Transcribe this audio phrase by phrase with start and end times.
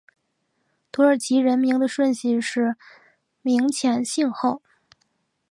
[0.91, 2.75] 土耳其人名的顺序是
[3.43, 4.63] 名前姓后。